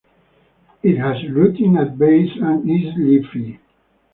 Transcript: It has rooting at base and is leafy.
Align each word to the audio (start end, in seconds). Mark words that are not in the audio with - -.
It 0.81 0.97
has 0.97 1.29
rooting 1.29 1.77
at 1.77 1.95
base 1.95 2.31
and 2.39 2.67
is 2.67 2.91
leafy. 2.97 3.59